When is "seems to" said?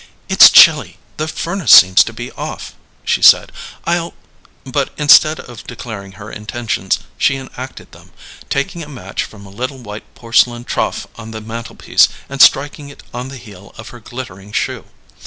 1.71-2.11